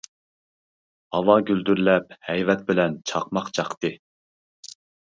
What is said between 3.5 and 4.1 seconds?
چاقتى.